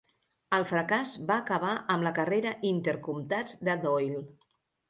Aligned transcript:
El 0.57 0.63
fracàs 0.69 1.11
va 1.31 1.37
acabar 1.43 1.75
amb 1.97 2.07
la 2.09 2.13
carrera 2.21 2.57
inter-comtats 2.73 3.63
de 3.69 3.81
Doyle. 3.89 4.27